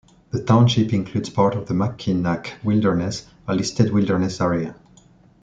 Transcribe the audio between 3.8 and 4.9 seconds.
Wilderness Area.